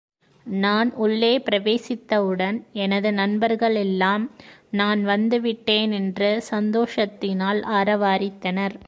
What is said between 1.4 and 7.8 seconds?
பிரவேசித்தவுடன் எனது நண்பர்களெல்லாம், நான் வந்து விட்டேனென்று சந்தோஷத்தினால்